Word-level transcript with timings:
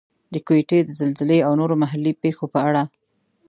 د 0.33 0.35
کوټې 0.47 0.79
د 0.83 0.89
زلزلې 1.01 1.39
او 1.47 1.51
نورو 1.59 1.75
محلي 1.83 2.13
پېښو 2.23 2.45
په 2.53 2.59
اړه. 2.67 2.83